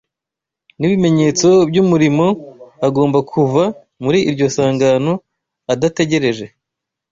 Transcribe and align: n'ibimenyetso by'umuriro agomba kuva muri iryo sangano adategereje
n'ibimenyetso 0.79 1.47
by'umuriro 1.69 2.27
agomba 2.87 3.19
kuva 3.31 3.63
muri 4.03 4.19
iryo 4.29 4.47
sangano 4.55 5.13
adategereje 5.73 6.45